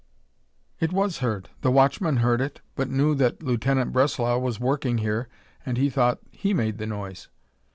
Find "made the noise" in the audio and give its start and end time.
6.55-7.27